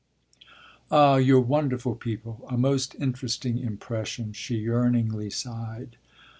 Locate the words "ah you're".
0.89-1.39